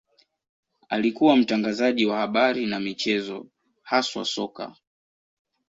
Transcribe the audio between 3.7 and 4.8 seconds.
haswa soka.